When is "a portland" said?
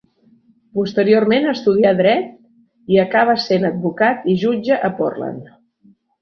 4.89-5.55